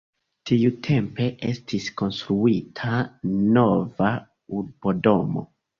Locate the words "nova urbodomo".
3.61-5.51